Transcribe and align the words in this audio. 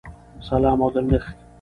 سلام 0.49 0.79
او 0.83 0.89
درنښت!!! 0.93 1.37